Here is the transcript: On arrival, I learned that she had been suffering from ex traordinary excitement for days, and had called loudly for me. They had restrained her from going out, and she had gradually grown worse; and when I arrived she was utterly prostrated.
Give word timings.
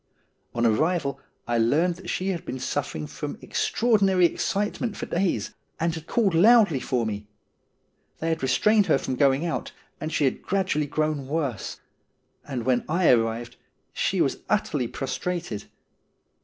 On 0.55 0.65
arrival, 0.65 1.19
I 1.47 1.59
learned 1.59 1.93
that 1.97 2.09
she 2.09 2.29
had 2.29 2.43
been 2.43 2.57
suffering 2.57 3.05
from 3.05 3.37
ex 3.43 3.69
traordinary 3.69 4.25
excitement 4.25 4.97
for 4.97 5.05
days, 5.05 5.53
and 5.79 5.93
had 5.93 6.07
called 6.07 6.33
loudly 6.33 6.79
for 6.79 7.05
me. 7.05 7.27
They 8.17 8.29
had 8.29 8.41
restrained 8.41 8.87
her 8.87 8.97
from 8.97 9.15
going 9.15 9.45
out, 9.45 9.73
and 9.99 10.11
she 10.11 10.25
had 10.25 10.41
gradually 10.41 10.87
grown 10.87 11.27
worse; 11.27 11.81
and 12.47 12.65
when 12.65 12.83
I 12.89 13.11
arrived 13.11 13.57
she 13.93 14.21
was 14.21 14.39
utterly 14.49 14.87
prostrated. 14.87 15.65